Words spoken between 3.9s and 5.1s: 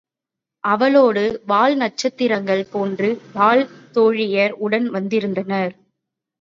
தோழியர் உடன்